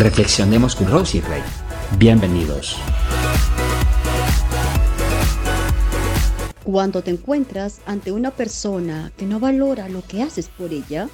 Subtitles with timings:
[0.00, 1.42] Reflexionemos con Rosy y Rey.
[1.98, 2.78] Bienvenidos.
[6.64, 11.10] Cuando te encuentras ante una persona que no valora lo que haces por ella,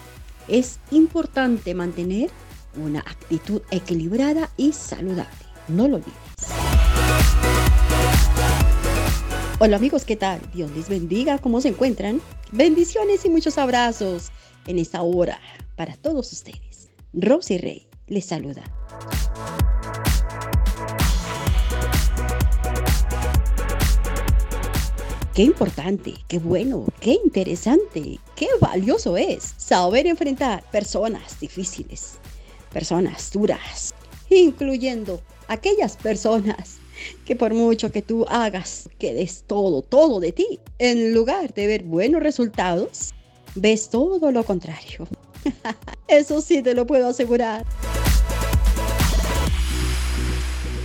[0.46, 2.30] es importante mantener
[2.76, 5.32] una actitud equilibrada y saludable.
[5.66, 6.14] No lo olvides.
[9.58, 10.40] Hola amigos, ¿qué tal?
[10.54, 12.20] Dios les bendiga, ¿cómo se encuentran?
[12.52, 14.30] Bendiciones y muchos abrazos
[14.68, 15.40] en esta hora
[15.74, 16.90] para todos ustedes.
[17.12, 18.62] Rosy Rey les saluda.
[25.34, 32.14] Qué importante, qué bueno, qué interesante, qué valioso es saber enfrentar personas difíciles,
[32.72, 33.92] personas duras,
[34.30, 36.78] incluyendo aquellas personas
[37.26, 41.66] que por mucho que tú hagas, que des todo, todo de ti, en lugar de
[41.66, 43.12] ver buenos resultados,
[43.54, 45.06] ves todo lo contrario.
[46.08, 47.66] Eso sí te lo puedo asegurar.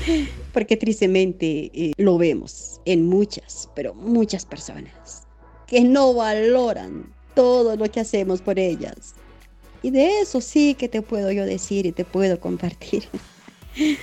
[0.53, 5.23] Porque tristemente eh, lo vemos en muchas, pero muchas personas
[5.67, 9.15] que no valoran todo lo que hacemos por ellas.
[9.81, 13.03] Y de eso sí que te puedo yo decir y te puedo compartir.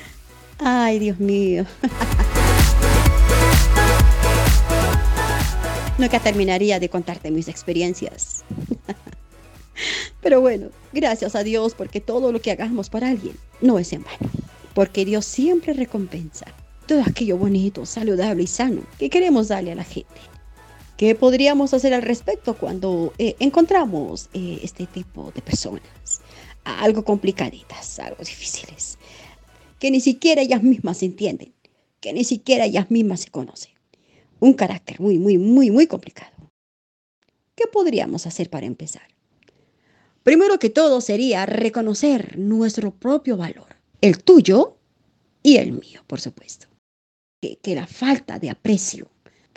[0.59, 1.65] Ay, Dios mío.
[5.99, 8.45] Nunca terminaría de contarte mis experiencias.
[10.23, 14.05] Pero bueno, gracias a Dios porque todo lo que hagamos para alguien no es en
[14.05, 14.48] vano
[14.79, 16.47] porque Dios siempre recompensa
[16.87, 20.21] todo aquello bonito, saludable y sano que queremos darle a la gente.
[20.97, 26.21] ¿Qué podríamos hacer al respecto cuando eh, encontramos eh, este tipo de personas?
[26.63, 28.99] Algo complicaditas, algo difíciles,
[29.81, 31.53] que ni siquiera ellas mismas entienden,
[31.99, 33.73] que ni siquiera ellas mismas se conocen.
[34.39, 36.37] Un carácter muy, muy, muy, muy complicado.
[37.57, 39.09] ¿Qué podríamos hacer para empezar?
[40.23, 44.77] Primero que todo sería reconocer nuestro propio valor el tuyo
[45.43, 46.67] y el mío, por supuesto.
[47.41, 49.11] Que, la falta de aprecio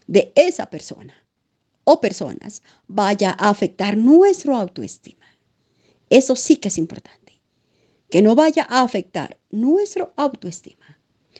[0.08, 1.16] de esa persona
[1.84, 5.26] o personas vaya a afectar nuestro autoestima.
[6.10, 7.42] Eso sí que es importante.
[8.10, 11.00] Que no vaya a afectar nuestro autoestima.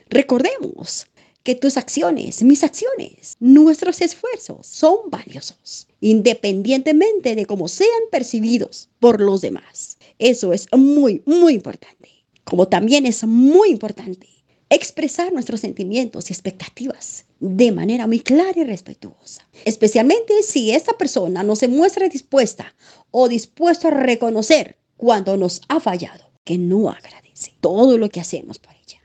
[0.10, 1.08] Recordemos
[1.44, 9.20] que tus acciones, mis acciones, nuestros esfuerzos son valiosos, independientemente de cómo sean percibidos por
[9.22, 9.98] los demás.
[10.18, 12.11] Eso es muy, muy importante
[12.52, 14.28] como también es muy importante
[14.70, 21.44] expresar nuestros sentimientos y expectativas de manera muy clara y respetuosa, especialmente si esta persona
[21.44, 22.76] no se muestra dispuesta
[23.10, 28.60] o dispuesto a reconocer cuando nos ha fallado, que no agradece todo lo que hacemos
[28.60, 29.00] por ella.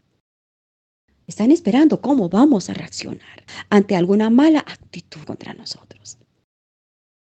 [1.28, 6.18] Están esperando cómo vamos a reaccionar ante alguna mala actitud contra nosotros.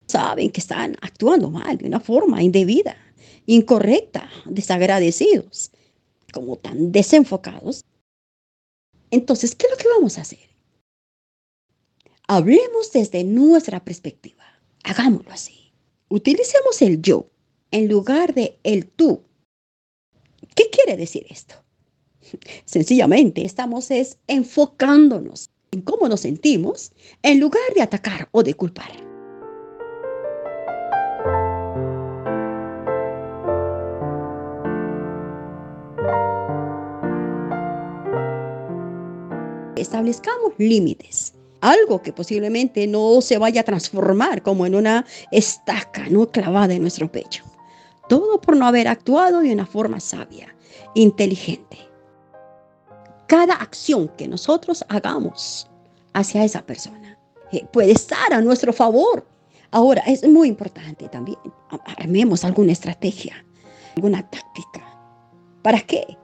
[0.08, 2.96] Saben que están actuando mal, de una forma indebida,
[3.48, 5.72] incorrecta, desagradecidos
[6.36, 7.86] como tan desenfocados.
[9.10, 10.50] Entonces, ¿qué es lo que vamos a hacer?
[12.28, 14.44] Hablemos desde nuestra perspectiva.
[14.84, 15.72] Hagámoslo así.
[16.10, 17.30] Utilicemos el yo
[17.72, 19.24] en lugar de el tú.
[20.56, 21.56] ¿Qué quiere decir esto?
[22.66, 26.92] Sencillamente estamos es enfocándonos en cómo nos sentimos
[27.24, 29.05] en lugar de atacar o de culpar.
[39.96, 41.34] Establezcamos límites.
[41.62, 46.82] Algo que posiblemente no se vaya a transformar como en una estaca no clavada en
[46.82, 47.44] nuestro pecho.
[48.10, 50.54] Todo por no haber actuado de una forma sabia,
[50.96, 51.78] inteligente.
[53.28, 55.68] Cada acción que nosotros hagamos
[56.14, 57.18] hacia esa persona
[57.54, 59.26] eh, puede estar a nuestro favor.
[59.72, 61.40] Ahora, es muy importante también,
[61.98, 63.46] armemos alguna estrategia,
[63.96, 64.84] alguna táctica.
[65.64, 66.18] ¿Para qué?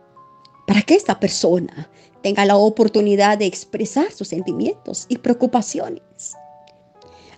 [0.67, 1.89] Para que esta persona
[2.21, 6.35] tenga la oportunidad de expresar sus sentimientos y preocupaciones.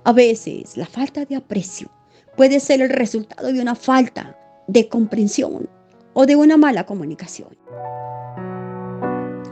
[0.03, 1.89] A veces la falta de aprecio
[2.35, 4.37] puede ser el resultado de una falta
[4.67, 5.69] de comprensión
[6.13, 7.57] o de una mala comunicación.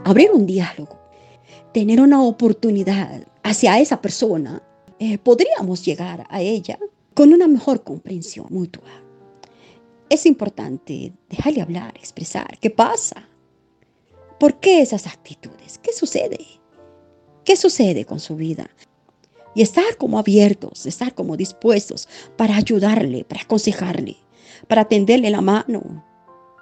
[0.04, 0.98] Abrir un diálogo,
[1.72, 4.62] tener una oportunidad hacia esa persona,
[4.98, 6.78] eh, podríamos llegar a ella
[7.14, 8.90] con una mejor comprensión mutua.
[10.08, 13.26] Es importante dejarle hablar, expresar qué pasa,
[14.42, 15.78] ¿Por qué esas actitudes?
[15.78, 16.44] ¿Qué sucede?
[17.44, 18.68] ¿Qué sucede con su vida?
[19.54, 24.16] Y estar como abiertos, estar como dispuestos para ayudarle, para aconsejarle,
[24.66, 26.04] para tenderle la mano.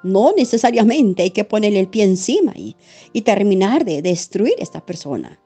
[0.03, 2.77] No necesariamente hay que ponerle el pie encima y,
[3.23, 5.41] terminar de destruir a esta persona.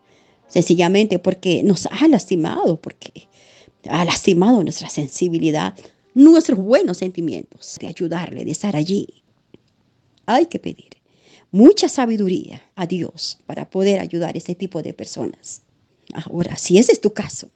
[0.49, 3.29] Sencillamente porque nos ha lastimado, porque
[3.89, 5.77] ha lastimado nuestra sensibilidad,
[6.15, 9.23] nuestros buenos sentimientos, de ayudarle, de estar allí.
[10.27, 11.04] Hay que pedir
[11.55, 15.63] mucha sabiduría a Dios para poder ayudar a este tipo de personas.
[16.13, 17.49] Ahora, si ese es tu caso,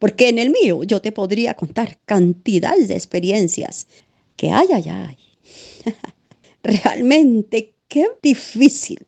[0.00, 3.86] porque en el mío yo te podría contar cantidades de experiencias
[4.34, 5.18] que hay, ay, ay.
[6.64, 9.06] Realmente qué difícil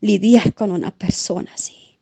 [0.00, 1.98] lidiar con una persona así.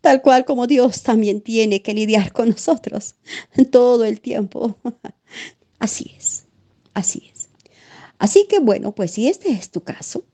[0.00, 3.16] Tal cual como Dios también tiene que lidiar con nosotros
[3.70, 4.78] todo el tiempo.
[5.78, 6.44] Así es,
[6.92, 7.48] así es.
[8.18, 10.26] Así que bueno, pues si este es tu caso,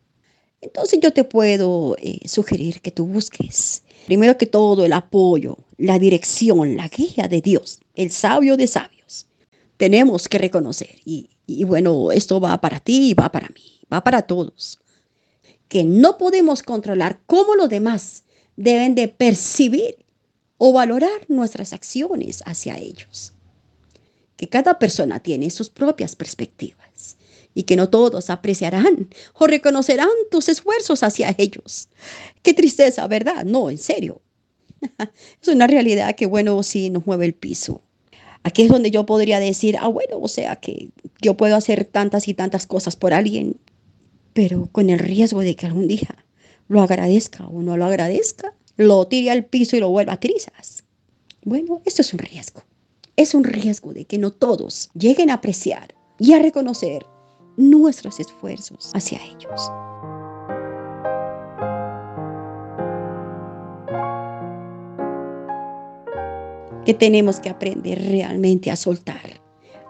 [0.66, 5.98] entonces yo te puedo eh, sugerir que tú busques, primero que todo, el apoyo, la
[5.98, 9.28] dirección, la guía de Dios, el sabio de sabios.
[9.76, 14.02] Tenemos que reconocer, y, y bueno, esto va para ti y va para mí, va
[14.02, 14.80] para todos,
[15.68, 18.24] que no podemos controlar cómo los demás
[18.56, 19.96] deben de percibir
[20.58, 23.32] o valorar nuestras acciones hacia ellos.
[24.36, 27.15] Que cada persona tiene sus propias perspectivas
[27.56, 31.88] y que no todos apreciarán o reconocerán tus esfuerzos hacia ellos.
[32.42, 33.46] Qué tristeza, ¿verdad?
[33.46, 34.20] No, en serio.
[35.42, 37.80] es una realidad que, bueno, sí nos mueve el piso.
[38.42, 40.90] Aquí es donde yo podría decir, ah, bueno, o sea, que
[41.22, 43.56] yo puedo hacer tantas y tantas cosas por alguien,
[44.34, 46.14] pero con el riesgo de que algún día
[46.68, 50.84] lo agradezca o no lo agradezca, lo tire al piso y lo vuelva a trizas.
[51.42, 52.62] Bueno, esto es un riesgo.
[53.16, 57.06] Es un riesgo de que no todos lleguen a apreciar y a reconocer
[57.56, 59.72] nuestros esfuerzos hacia ellos.
[66.84, 69.40] Que tenemos que aprender realmente a soltar,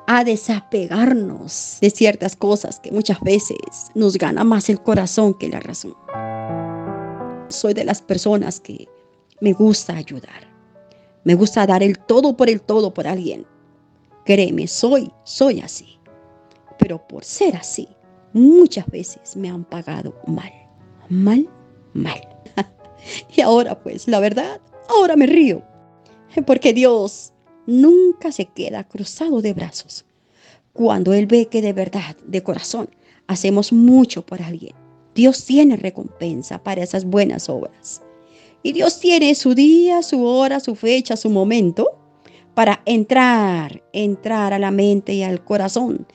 [0.07, 3.59] a desapegarnos de ciertas cosas que muchas veces
[3.95, 5.95] nos gana más el corazón que la razón.
[7.49, 8.89] Soy de las personas que
[9.41, 10.55] me gusta ayudar.
[11.25, 13.47] Me gusta dar el todo por el todo por alguien.
[14.25, 15.96] Créeme, soy, soy así
[16.79, 17.89] pero por ser así,
[18.33, 20.53] muchas veces me han pagado mal,
[21.09, 21.49] mal,
[21.95, 22.21] mal.
[23.37, 25.63] y ahora pues, la verdad, ahora me río,
[26.47, 27.33] porque Dios
[27.67, 30.05] nunca se queda cruzado de brazos.
[30.73, 32.91] Cuando Él ve que de verdad, de corazón,
[33.27, 34.75] hacemos mucho por alguien,
[35.15, 38.03] Dios tiene recompensa para esas buenas obras.
[38.63, 41.99] Y Dios tiene su día, su hora, su fecha, su momento
[42.57, 46.07] para entrar, entrar a la mente y al corazón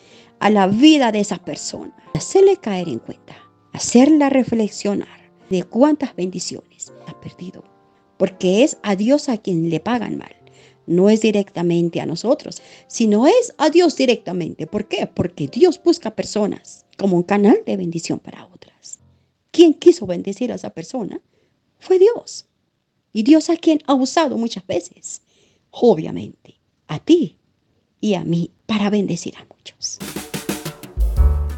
[0.42, 3.38] a la vida de esa persona, hacerle caer en cuenta,
[3.74, 7.64] hacerla reflexionar de cuántas bendiciones ha perdido,
[8.18, 10.36] porque es a Dios a quien le pagan mal.
[10.88, 14.66] No es directamente a nosotros, sino es a Dios directamente.
[14.66, 15.06] ¿Por qué?
[15.06, 18.98] Porque Dios busca personas como un canal de bendición para otras.
[19.52, 21.22] ¿Quién quiso bendecir a esa persona?
[21.78, 22.48] Fue Dios.
[23.14, 25.22] Y Dios a quien ha usado muchas veces,
[25.70, 26.56] obviamente,
[26.88, 27.38] a ti
[28.00, 30.00] y a mí para bendecir a muchos.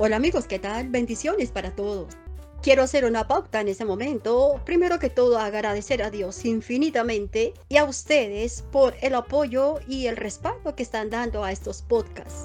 [0.06, 0.90] Hola amigos, ¿qué tal?
[0.90, 2.14] Bendiciones para todos.
[2.62, 4.60] Quiero hacer una pauta en ese momento.
[4.66, 10.18] Primero que todo, agradecer a Dios infinitamente y a ustedes por el apoyo y el
[10.18, 12.44] respaldo que están dando a estos podcasts.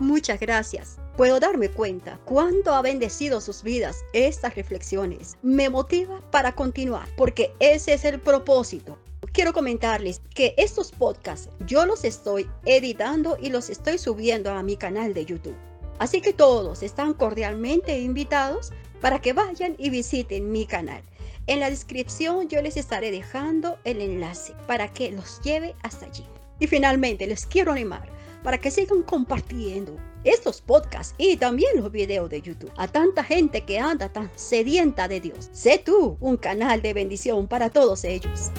[0.00, 0.96] Muchas gracias.
[1.16, 5.36] Puedo darme cuenta cuánto ha bendecido sus vidas estas reflexiones.
[5.42, 8.98] Me motiva para continuar porque ese es el propósito.
[9.32, 14.76] Quiero comentarles que estos podcasts yo los estoy editando y los estoy subiendo a mi
[14.76, 15.54] canal de YouTube.
[15.98, 21.02] Así que todos están cordialmente invitados para que vayan y visiten mi canal.
[21.46, 26.24] En la descripción yo les estaré dejando el enlace para que los lleve hasta allí.
[26.58, 28.08] Y finalmente les quiero animar
[28.42, 33.64] para que sigan compartiendo estos podcasts y también los videos de YouTube a tanta gente
[33.64, 35.48] que anda tan sedienta de Dios.
[35.52, 38.50] Sé tú un canal de bendición para todos ellos.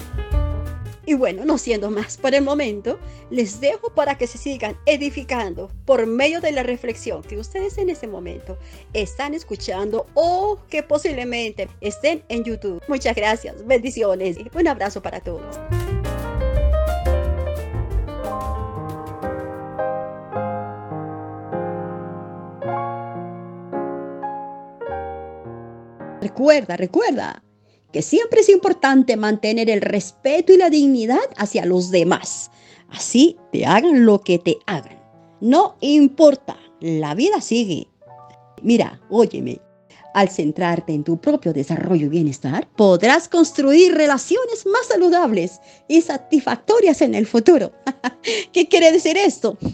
[1.08, 2.98] Y bueno, no siendo más por el momento,
[3.30, 7.88] les dejo para que se sigan edificando por medio de la reflexión que ustedes en
[7.88, 8.58] este momento
[8.92, 12.82] están escuchando o que posiblemente estén en YouTube.
[12.88, 15.58] Muchas gracias, bendiciones y un abrazo para todos.
[26.20, 27.42] Recuerda, recuerda,
[27.92, 32.50] que siempre es importante mantener el respeto y la dignidad hacia los demás.
[32.90, 34.98] Así te hagan lo que te hagan.
[35.40, 37.88] No importa, la vida sigue.
[38.62, 39.60] Mira, óyeme,
[40.14, 47.02] al centrarte en tu propio desarrollo y bienestar, podrás construir relaciones más saludables y satisfactorias
[47.02, 47.72] en el futuro.
[48.52, 49.56] ¿Qué quiere decir esto?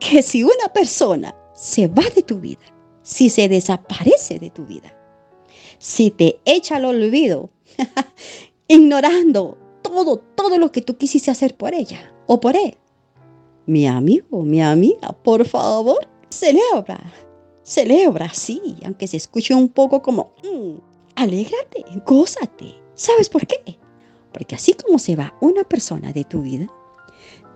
[0.00, 2.62] Que si una persona se va de tu vida,
[3.02, 4.96] si se desaparece de tu vida,
[5.78, 7.50] si te echa al olvido,
[8.68, 12.76] ignorando todo, todo lo que tú quisiste hacer por ella o por él.
[13.66, 17.00] Mi amigo, mi amiga, por favor, celebra,
[17.70, 20.74] Celebra, sí, aunque se escuche un poco como, mm,
[21.14, 22.74] alégrate, gózate.
[22.94, 23.78] ¿Sabes por qué?
[24.32, 26.66] Porque así como se va una persona de tu vida,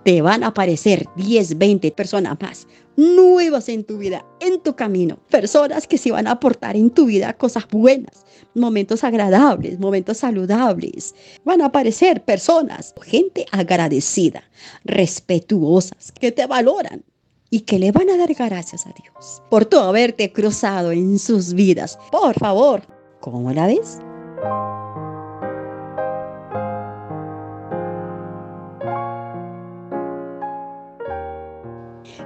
[0.05, 2.65] te van a aparecer 10, 20 personas más
[2.97, 5.17] nuevas en tu vida, en tu camino.
[5.29, 11.15] Personas que se van a aportar en tu vida cosas buenas, momentos agradables, momentos saludables.
[11.43, 14.43] Van a aparecer personas, gente agradecida,
[14.83, 17.03] respetuosas, que te valoran
[17.49, 21.53] y que le van a dar gracias a Dios por tu haberte cruzado en sus
[21.53, 21.97] vidas.
[22.11, 22.81] Por favor,
[23.21, 23.99] ¿cómo la ves?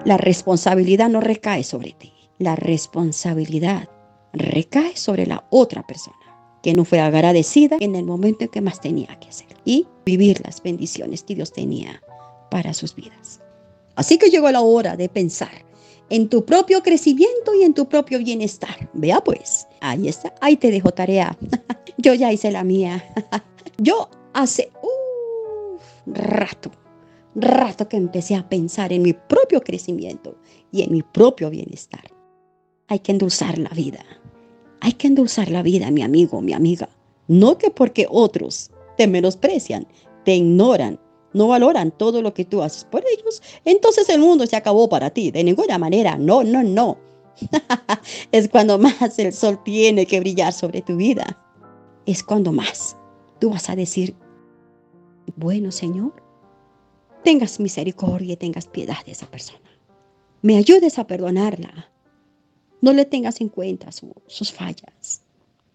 [0.06, 2.14] La responsabilidad no recae sobre ti.
[2.38, 3.90] La responsabilidad
[4.32, 6.16] recae sobre la otra persona
[6.64, 10.42] que no fue agradecida en el momento en que más tenía que hacer y vivir
[10.46, 12.02] las bendiciones que Dios tenía
[12.50, 13.42] para sus vidas.
[13.96, 15.66] Así que llegó la hora de pensar
[16.10, 18.90] en tu propio crecimiento y en tu propio bienestar.
[18.94, 21.38] Vea pues, ahí está, ahí te dejo tarea.
[21.98, 23.04] Yo ya hice la mía.
[23.78, 26.72] Yo hace un rato
[27.36, 30.36] rato que empecé a pensar en mi propio crecimiento
[30.72, 32.04] y en mi propio bienestar.
[32.88, 34.04] Hay que endulzar la vida.
[34.82, 36.90] Hay que endulzar la vida, mi amigo, mi amiga.
[37.28, 39.88] No que porque otros te menosprecian,
[40.26, 41.00] te ignoran,
[41.34, 45.12] no valoran todo lo que tú haces por ellos, entonces el mundo se acabó para
[45.12, 45.32] ti.
[45.32, 46.98] De ninguna manera, no, no, no.
[48.32, 51.38] es cuando más el sol tiene que brillar sobre tu vida.
[52.06, 52.98] Es cuando más
[53.40, 54.16] tú vas a decir,
[55.36, 56.14] bueno Señor,
[57.24, 59.60] tengas misericordia y tengas piedad de esa persona.
[60.42, 61.92] Me ayudes a perdonarla.
[62.82, 65.22] No le tengas en cuenta sus fallas.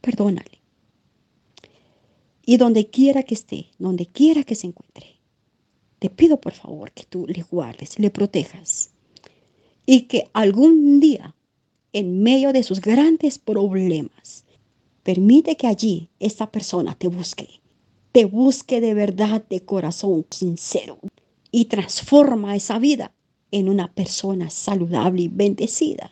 [0.00, 0.62] Perdónale.
[2.46, 5.16] Y donde quiera que esté, donde quiera que se encuentre,
[5.98, 8.90] te pido por favor que tú le guardes, le protejas.
[9.86, 11.34] Y que algún día,
[11.92, 14.44] en medio de sus grandes problemas,
[15.02, 17.60] permite que allí esta persona te busque.
[18.12, 20.98] Te busque de verdad, de corazón sincero
[21.54, 23.12] y transforma esa vida
[23.52, 26.11] en una persona saludable y bendecida.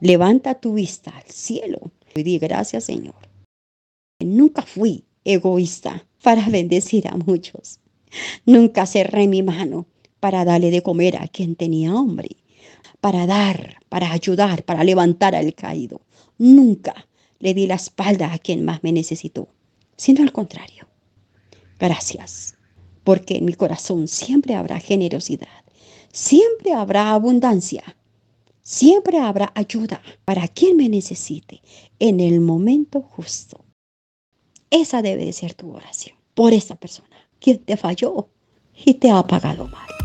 [0.00, 3.14] Levanta tu vista al cielo y di gracias Señor.
[4.18, 7.78] Nunca fui egoísta para bendecir a muchos.
[8.44, 9.86] Nunca cerré mi mano
[10.18, 12.30] para darle de comer a quien tenía hambre,
[13.00, 16.00] para dar, para ayudar, para levantar al caído.
[16.38, 17.06] Nunca
[17.38, 19.46] le di la espalda a quien más me necesitó,
[19.96, 20.88] sino al contrario.
[21.78, 22.56] Gracias
[23.04, 25.48] porque en mi corazón siempre habrá generosidad,
[26.12, 27.96] siempre habrá abundancia,
[28.62, 31.62] siempre habrá ayuda para quien me necesite
[31.98, 33.64] en el momento justo.
[34.70, 37.08] Esa debe de ser tu oración por esa persona
[37.40, 38.28] quien te falló
[38.84, 40.01] y te ha pagado mal.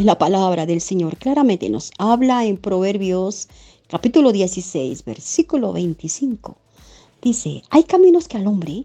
[0.00, 3.48] La palabra del Señor claramente nos habla en Proverbios
[3.88, 6.56] capítulo 16, versículo 25.
[7.20, 8.84] Dice, hay caminos que al hombre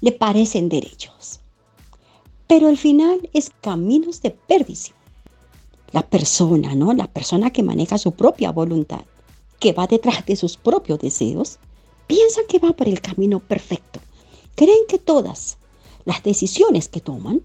[0.00, 1.40] le parecen derechos,
[2.46, 4.96] pero al final es caminos de perdición.
[5.90, 6.92] La persona, ¿no?
[6.92, 9.04] La persona que maneja su propia voluntad,
[9.58, 11.58] que va detrás de sus propios deseos,
[12.06, 13.98] piensa que va por el camino perfecto.
[14.54, 15.58] Creen que todas
[16.04, 17.42] las decisiones que toman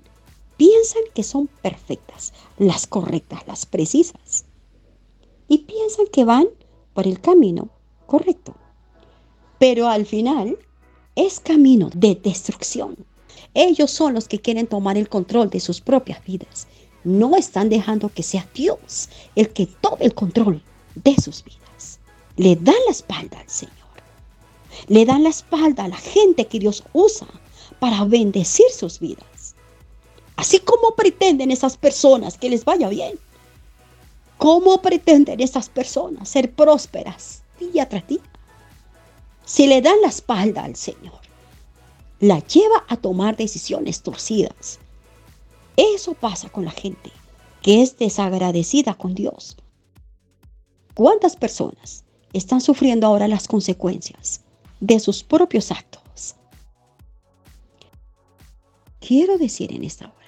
[0.58, 4.46] piensan que son perfectas, las correctas, las precisas.
[5.48, 6.48] Y piensan que van
[6.94, 7.70] por el camino
[8.06, 8.56] correcto.
[9.60, 10.58] Pero al final
[11.16, 12.96] es camino de destrucción.
[13.54, 16.68] Ellos son los que quieren tomar el control de sus propias vidas.
[17.04, 20.62] No están dejando que sea Dios el que tome el control
[20.96, 22.00] de sus vidas.
[22.36, 23.76] Le dan la espalda al Señor.
[24.88, 27.28] Le dan la espalda a la gente que Dios usa
[27.80, 29.35] para bendecir sus vidas.
[30.36, 33.18] Así como pretenden esas personas que les vaya bien.
[34.38, 38.20] ¿Cómo pretenden esas personas ser prósperas día tras día?
[39.46, 41.20] Si le dan la espalda al Señor,
[42.20, 44.80] la lleva a tomar decisiones torcidas.
[45.78, 47.12] Eso pasa con la gente
[47.62, 49.58] que es desagradecida con Dios.
[50.94, 54.42] ¿Cuántas personas están sufriendo ahora las consecuencias
[54.80, 56.36] de sus propios actos?
[59.00, 60.25] Quiero decir en esta hora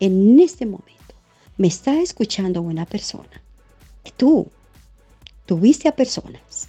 [0.00, 1.14] en este momento
[1.58, 3.42] me está escuchando una persona.
[4.16, 4.48] Tú
[5.46, 6.68] tuviste a personas.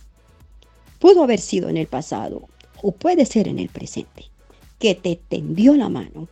[0.99, 2.47] Pudo haber sido en el pasado
[2.83, 4.25] o puede ser en el presente.
[4.79, 6.27] Que te tendió la mano,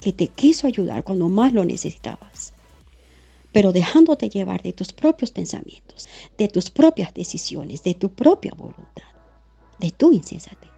[0.00, 2.52] que te quiso ayudar cuando más lo necesitabas.
[3.52, 9.04] pero dejándote llevar de tus propios pensamientos, de tus propias decisiones, de tu propia voluntad,
[9.78, 10.73] de tu insensatez.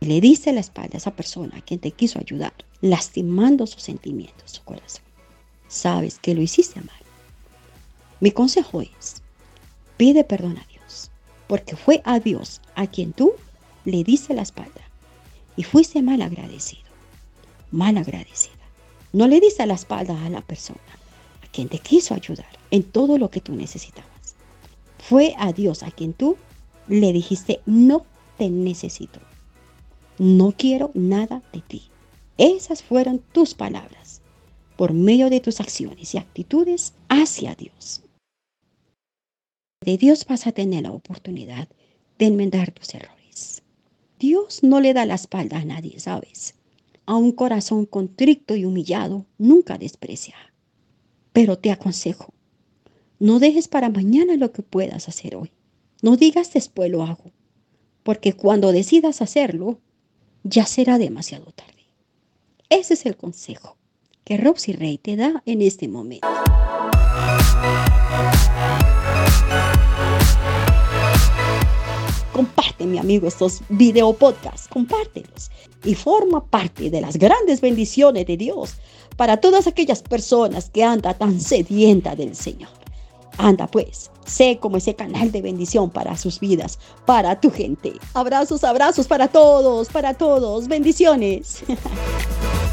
[0.00, 4.52] Le diste la espalda a esa persona a quien te quiso ayudar, lastimando sus sentimientos,
[4.52, 5.02] su corazón.
[5.66, 7.02] Sabes que lo hiciste mal.
[8.20, 9.22] Mi consejo es,
[9.96, 11.10] pide perdón a Dios,
[11.46, 13.32] porque fue a Dios a quien tú
[13.84, 14.82] le diste la espalda
[15.56, 16.88] y fuiste mal agradecido,
[17.72, 18.54] mal agradecida.
[19.12, 20.78] No le diste la espalda a la persona
[21.42, 24.36] a quien te quiso ayudar en todo lo que tú necesitabas.
[24.98, 26.36] Fue a Dios a quien tú
[26.86, 28.04] le dijiste, no
[28.36, 29.20] te necesito.
[30.18, 31.82] No quiero nada de ti.
[32.38, 34.20] Esas fueron tus palabras
[34.76, 38.02] por medio de tus acciones y actitudes hacia Dios.
[39.84, 41.68] De Dios vas a tener la oportunidad
[42.18, 43.62] de enmendar tus errores.
[44.18, 46.54] Dios no le da la espalda a nadie, ¿sabes?
[47.06, 50.34] A un corazón contrito y humillado nunca desprecia.
[51.32, 52.34] Pero te aconsejo,
[53.20, 55.52] no dejes para mañana lo que puedas hacer hoy.
[56.02, 57.32] No digas después lo hago,
[58.02, 59.80] porque cuando decidas hacerlo,
[60.42, 61.86] ya será demasiado tarde.
[62.68, 63.76] Ese es el consejo
[64.24, 66.28] que Roxy Rey te da en este momento.
[72.32, 75.50] Comparte, mi amigo, estos video podcasts, compártelos
[75.84, 78.74] y forma parte de las grandes bendiciones de Dios
[79.16, 82.70] para todas aquellas personas que andan tan sedienta del Señor.
[83.38, 87.94] Anda pues, sé como ese canal de bendición para sus vidas, para tu gente.
[88.14, 90.68] Abrazos, abrazos para todos, para todos.
[90.68, 91.62] Bendiciones.